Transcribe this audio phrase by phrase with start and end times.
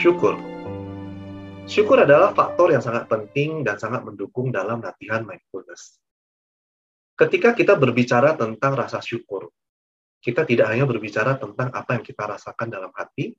[0.00, 0.32] Syukur.
[1.68, 6.00] Syukur adalah faktor yang sangat penting dan sangat mendukung dalam latihan mindfulness.
[7.20, 9.52] Ketika kita berbicara tentang rasa syukur,
[10.24, 13.36] kita tidak hanya berbicara tentang apa yang kita rasakan dalam hati,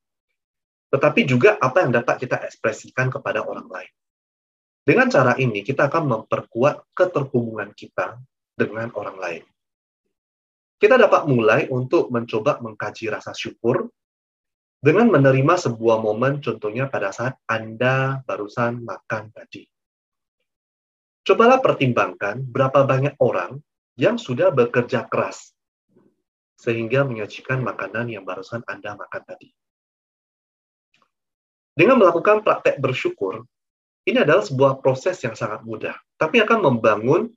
[0.93, 3.93] tetapi juga apa yang dapat kita ekspresikan kepada orang lain.
[4.85, 8.21] Dengan cara ini, kita akan memperkuat keterhubungan kita
[8.53, 9.43] dengan orang lain.
[10.77, 13.89] Kita dapat mulai untuk mencoba mengkaji rasa syukur
[14.81, 19.69] dengan menerima sebuah momen contohnya pada saat Anda barusan makan tadi.
[21.21, 23.61] Cobalah pertimbangkan berapa banyak orang
[23.93, 25.53] yang sudah bekerja keras
[26.57, 29.53] sehingga menyajikan makanan yang barusan Anda makan tadi.
[31.77, 33.45] Dengan melakukan praktek bersyukur,
[34.09, 37.29] ini adalah sebuah proses yang sangat mudah, tapi akan membangun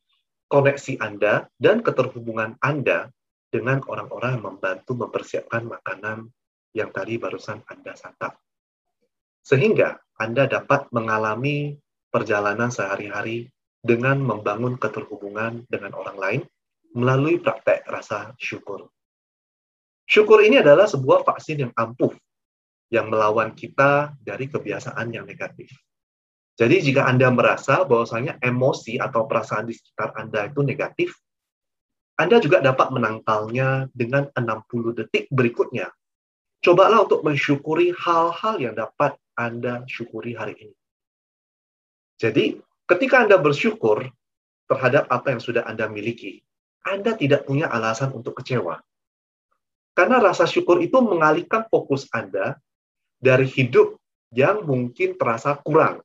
[0.48, 3.12] koneksi Anda dan keterhubungan Anda
[3.52, 6.32] dengan orang-orang yang membantu mempersiapkan makanan
[6.74, 8.36] yang tadi barusan Anda santap.
[9.46, 11.78] Sehingga Anda dapat mengalami
[12.10, 16.42] perjalanan sehari-hari dengan membangun keterhubungan dengan orang lain
[16.98, 18.90] melalui praktek rasa syukur.
[20.04, 22.12] Syukur ini adalah sebuah vaksin yang ampuh
[22.92, 25.72] yang melawan kita dari kebiasaan yang negatif.
[26.54, 31.10] Jadi jika Anda merasa bahwasanya emosi atau perasaan di sekitar Anda itu negatif,
[32.14, 35.90] Anda juga dapat menangkalnya dengan 60 detik berikutnya
[36.64, 40.76] Cobalah untuk mensyukuri hal-hal yang dapat Anda syukuri hari ini.
[42.16, 42.56] Jadi,
[42.88, 44.08] ketika Anda bersyukur
[44.64, 46.40] terhadap apa yang sudah Anda miliki,
[46.80, 48.80] Anda tidak punya alasan untuk kecewa.
[49.92, 52.56] Karena rasa syukur itu mengalihkan fokus Anda
[53.20, 54.00] dari hidup
[54.32, 56.00] yang mungkin terasa kurang.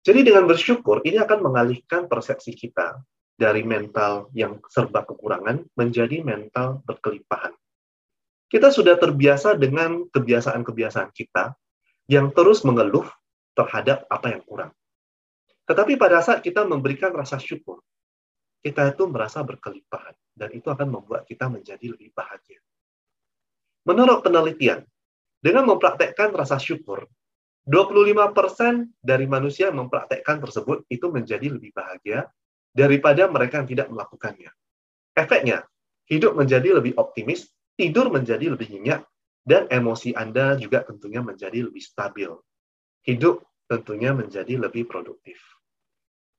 [0.00, 2.96] Jadi dengan bersyukur, ini akan mengalihkan persepsi kita
[3.36, 7.52] dari mental yang serba kekurangan menjadi mental berkelimpahan.
[8.50, 11.54] Kita sudah terbiasa dengan kebiasaan-kebiasaan kita
[12.10, 13.06] yang terus mengeluh
[13.54, 14.74] terhadap apa yang kurang.
[15.70, 17.78] Tetapi pada saat kita memberikan rasa syukur,
[18.58, 22.58] kita itu merasa berkelimpahan dan itu akan membuat kita menjadi lebih bahagia.
[23.86, 24.82] Menurut penelitian,
[25.38, 27.06] dengan mempraktekkan rasa syukur,
[27.70, 28.34] 25%
[28.98, 32.26] dari manusia yang mempraktekkan tersebut itu menjadi lebih bahagia
[32.74, 34.50] daripada mereka yang tidak melakukannya.
[35.14, 35.62] Efeknya,
[36.10, 37.46] hidup menjadi lebih optimis
[37.80, 39.08] tidur menjadi lebih nyenyak,
[39.48, 42.28] dan emosi Anda juga tentunya menjadi lebih stabil.
[43.08, 45.40] Hidup tentunya menjadi lebih produktif.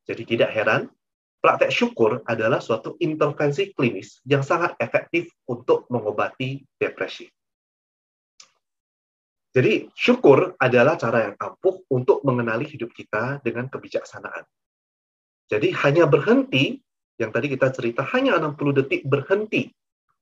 [0.06, 0.94] Jadi tidak heran,
[1.41, 7.25] praktek syukur adalah suatu intervensi klinis yang sangat efektif untuk mengobati depresi.
[9.52, 14.47] Jadi syukur adalah cara yang ampuh untuk mengenali hidup kita dengan kebijaksanaan.
[15.52, 16.79] Jadi hanya berhenti,
[17.19, 19.68] yang tadi kita cerita hanya 60 detik berhenti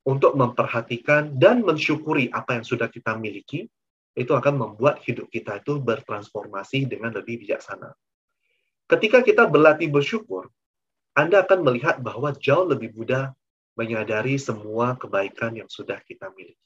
[0.09, 3.70] untuk memperhatikan dan mensyukuri apa yang sudah kita miliki,
[4.18, 7.94] itu akan membuat hidup kita itu bertransformasi dengan lebih bijaksana.
[8.90, 10.50] Ketika kita berlatih bersyukur,
[11.14, 13.38] Anda akan melihat bahwa jauh lebih mudah
[13.78, 16.58] menyadari semua kebaikan yang sudah kita miliki.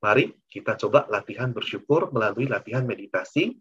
[0.00, 3.52] Mari kita coba latihan bersyukur melalui latihan meditasi.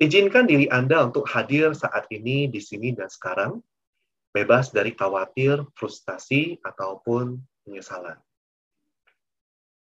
[0.00, 3.60] Izinkan diri Anda untuk hadir saat ini, di sini, dan sekarang,
[4.32, 8.18] bebas dari khawatir, frustasi, ataupun penyesalan.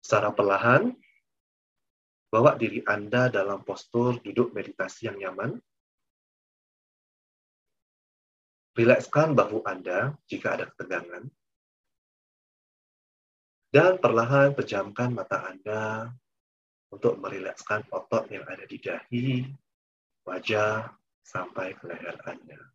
[0.06, 0.94] Secara perlahan,
[2.30, 5.56] bawa diri Anda dalam postur duduk meditasi yang nyaman.
[8.76, 11.24] Rilekskan bahu Anda jika ada ketegangan.
[13.72, 16.12] Dan perlahan pejamkan mata Anda
[16.92, 19.48] untuk merilekskan otot yang ada di dahi,
[20.28, 20.92] wajah,
[21.24, 22.75] sampai ke leher Anda.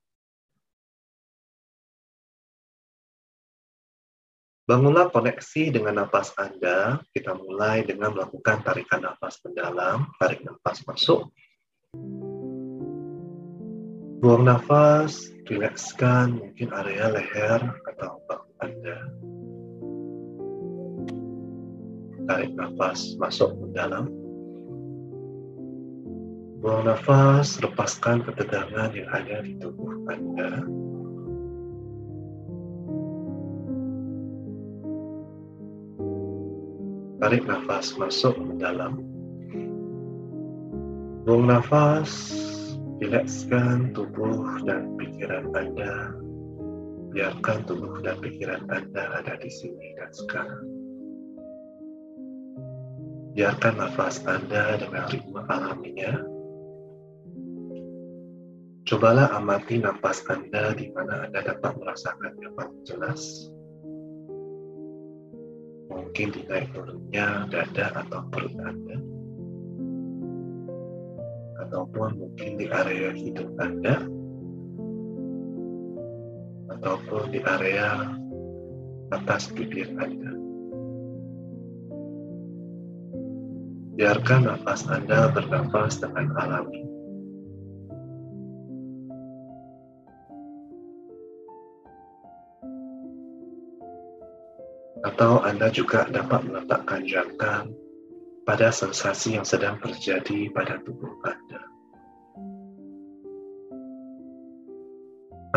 [4.70, 7.02] Bangunlah koneksi dengan nafas Anda.
[7.10, 10.06] Kita mulai dengan melakukan tarikan nafas mendalam.
[10.22, 11.26] Tarik nafas masuk.
[14.22, 18.98] Buang nafas, rilekskan mungkin area leher atau bahu Anda.
[22.30, 24.06] Tarik nafas masuk mendalam.
[26.62, 30.62] Buang nafas, lepaskan ketegangan yang ada di tubuh Anda.
[37.30, 39.06] Tarik nafas masuk mendalam.
[41.22, 42.10] Buang nafas,
[42.98, 46.10] rilekskan tubuh dan pikiran Anda.
[47.14, 50.66] Biarkan tubuh dan pikiran Anda ada di sini dan sekarang.
[53.38, 56.26] Biarkan nafas Anda dengan ritme alaminya.
[58.90, 63.54] Cobalah amati nafas Anda di mana Anda dapat merasakannya paling jelas
[66.10, 68.98] mungkin dinaik turunnya dada atau perut Anda.
[71.70, 74.02] ataupun mungkin di area hidup Anda,
[76.74, 78.10] ataupun di area
[79.14, 80.34] atas bibir Anda.
[83.94, 86.89] Biarkan nafas Anda bernafas dengan alami.
[95.00, 97.72] Atau Anda juga dapat meletakkan jangkar
[98.44, 101.62] pada sensasi yang sedang terjadi pada tubuh Anda.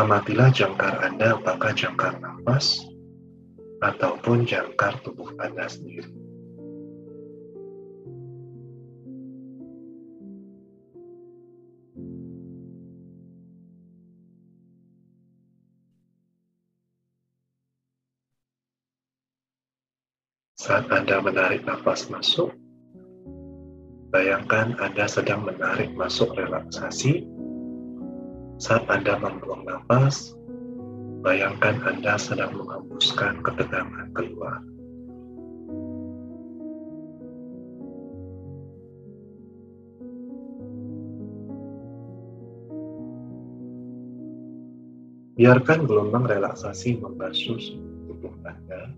[0.00, 2.82] Amatilah jangkar Anda apakah jangkar nafas
[3.84, 6.23] ataupun jangkar tubuh Anda sendiri.
[20.64, 22.48] Saat Anda menarik nafas masuk,
[24.08, 27.20] bayangkan Anda sedang menarik masuk relaksasi.
[28.56, 30.32] Saat Anda membuang nafas,
[31.20, 34.64] bayangkan Anda sedang menghembuskan ketegangan keluar.
[45.36, 47.60] Biarkan gelombang relaksasi membasuh
[48.08, 48.96] tubuh Anda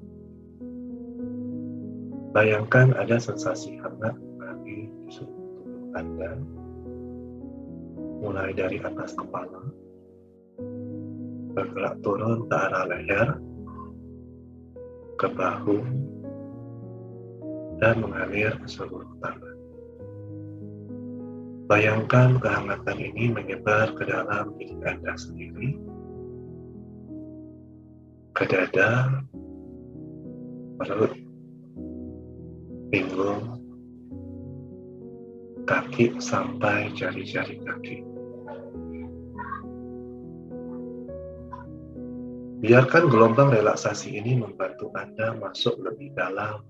[2.37, 4.13] Bayangkan ada sensasi hangat
[5.09, 6.37] seluruh tubuh Anda,
[8.21, 9.65] mulai dari atas kepala,
[11.57, 13.29] bergerak turun ke arah leher,
[15.17, 15.81] ke bahu,
[17.81, 19.57] dan mengalir ke seluruh tangan.
[21.73, 25.73] Bayangkan kehangatan ini menyebar ke dalam diri Anda sendiri,
[28.37, 29.25] ke dada,
[30.77, 31.26] perut,
[32.91, 33.43] pinggul,
[35.67, 37.99] kaki sampai jari-jari kaki.
[42.57, 46.65] Biarkan gelombang relaksasi ini membantu Anda masuk lebih dalam.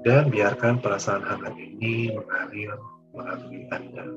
[0.00, 2.74] Dan biarkan perasaan hangat ini mengalir
[3.14, 4.08] melalui Anda.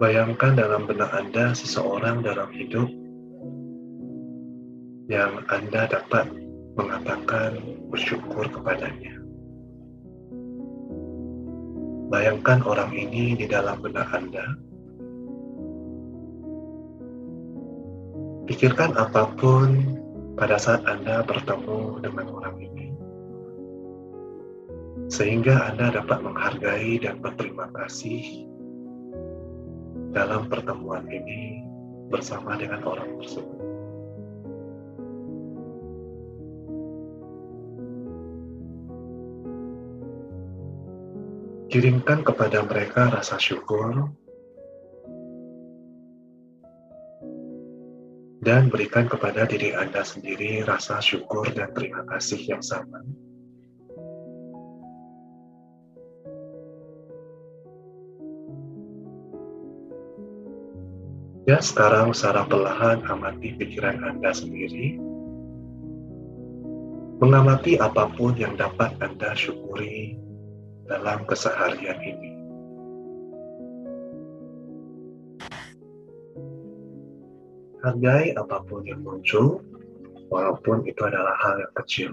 [0.00, 2.88] Bayangkan dalam benak Anda seseorang dalam hidup
[5.12, 6.24] yang Anda dapat
[6.72, 7.60] mengatakan
[7.92, 9.20] bersyukur kepadanya.
[12.08, 14.56] Bayangkan orang ini di dalam benak Anda.
[18.48, 19.84] Pikirkan apa pun
[20.40, 22.88] pada saat Anda bertemu dengan orang ini,
[25.12, 28.49] sehingga Anda dapat menghargai dan berterima kasih
[30.10, 31.62] dalam pertemuan ini
[32.10, 33.58] bersama dengan orang tersebut.
[41.70, 44.10] Kirimkan kepada mereka rasa syukur
[48.42, 53.06] dan berikan kepada diri Anda sendiri rasa syukur dan terima kasih yang sama.
[61.48, 65.00] Ya, sekarang secara perlahan amati pikiran Anda sendiri.
[67.16, 70.20] Mengamati apa pun yang dapat Anda syukuri
[70.84, 72.30] dalam keseharian ini.
[77.80, 79.64] Hargai apa pun yang muncul,
[80.28, 82.10] walaupun itu adalah hal yang kecil.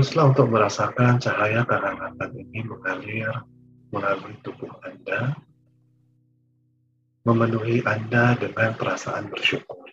[0.00, 3.44] Teruslah untuk merasakan cahaya kehangatan ini mengalir
[3.92, 5.36] melalui tubuh Anda,
[7.28, 9.92] memenuhi Anda dengan perasaan bersyukur.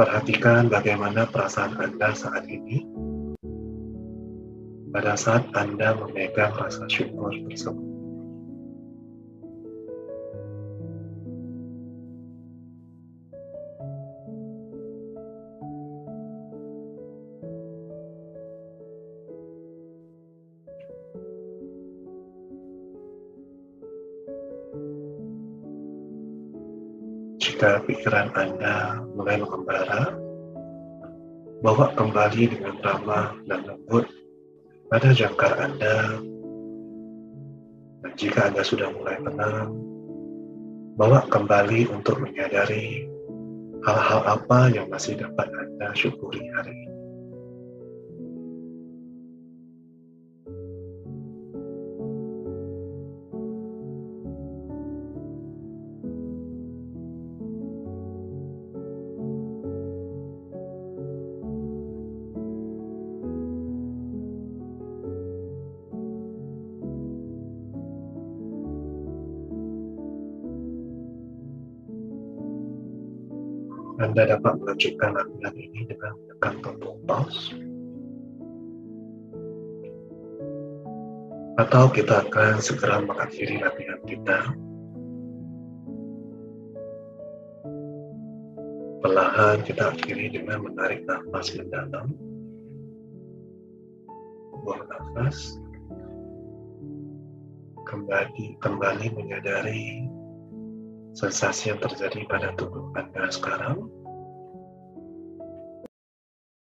[0.00, 2.80] Perhatikan bagaimana perasaan Anda saat ini
[4.88, 7.89] pada saat Anda memegang rasa syukur tersebut.
[27.90, 30.14] Pikiran Anda mulai mengembara,
[31.58, 34.06] bawa kembali dengan ramah dan lembut
[34.86, 36.22] pada jangkar Anda.
[38.06, 39.74] Dan jika Anda sudah mulai tenang,
[40.94, 43.10] bawa kembali untuk menyadari
[43.82, 46.99] hal-hal apa yang masih dapat Anda syukuri hari ini.
[74.00, 77.52] Anda dapat melanjutkan latihan ini dengan menekan tombol pause.
[81.60, 84.38] Atau kita akan segera mengakhiri latihan kita.
[89.04, 92.16] Perlahan kita akhiri dengan menarik nafas mendalam.
[94.64, 95.60] Buang nafas.
[97.84, 100.08] Kembali, kembali menyadari
[101.14, 103.86] sensasi yang terjadi pada tubuh Anda sekarang.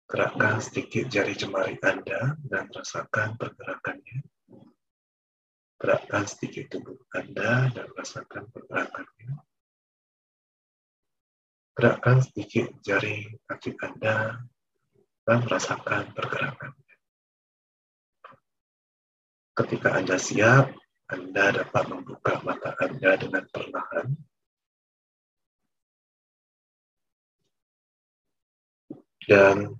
[0.07, 4.23] Gerakkan sedikit jari jemari Anda dan rasakan pergerakannya.
[5.77, 9.31] Gerakkan sedikit tubuh Anda dan rasakan pergerakannya.
[11.77, 14.41] Gerakkan sedikit jari kaki Anda
[15.27, 16.95] dan rasakan pergerakannya.
[19.53, 20.71] Ketika Anda siap,
[21.07, 24.07] Anda dapat membuka mata Anda dengan perlahan
[29.27, 29.75] dan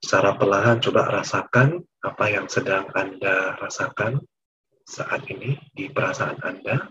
[0.00, 4.20] secara perlahan coba rasakan apa yang sedang Anda rasakan
[4.88, 6.90] saat ini di perasaan Anda.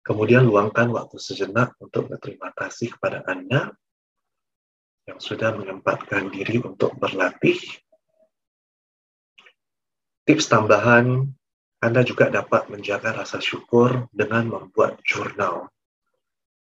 [0.00, 3.76] Kemudian luangkan waktu sejenak untuk berterima kasih kepada Anda
[5.04, 7.60] yang sudah menyempatkan diri untuk berlatih.
[10.28, 11.24] Tips tambahan,
[11.80, 15.72] Anda juga dapat menjaga rasa syukur dengan membuat jurnal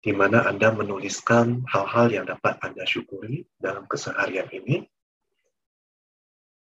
[0.04, 4.84] di mana Anda menuliskan hal-hal yang dapat Anda syukuri dalam keseharian ini.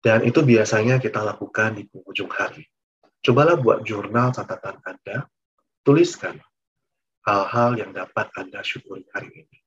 [0.02, 2.66] Dan itu biasanya kita lakukan di penghujung hari.
[3.22, 5.30] Cobalah buat jurnal catatan Anda,
[5.86, 6.42] tuliskan
[7.24, 9.58] hal-hal yang dapat Anda syukuri hari ini.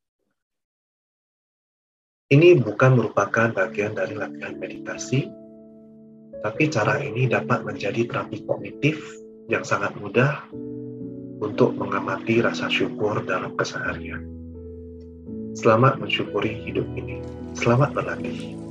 [2.36, 5.43] Ini bukan merupakan bagian dari latihan meditasi,
[6.44, 9.00] tapi cara ini dapat menjadi terapi kognitif
[9.48, 10.44] yang sangat mudah
[11.40, 14.28] untuk mengamati rasa syukur dalam keseharian.
[15.56, 17.24] Selamat mensyukuri hidup ini.
[17.56, 18.62] Selamat berlatih.